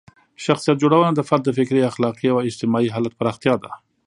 [0.45, 3.71] شخصیت جوړونه د فرد د فکري، اخلاقي او اجتماعي حالت پراختیا ده.